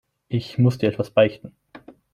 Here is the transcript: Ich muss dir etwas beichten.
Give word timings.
Ich 0.29 0.57
muss 0.57 0.79
dir 0.79 0.87
etwas 0.89 1.11
beichten. 1.11 1.55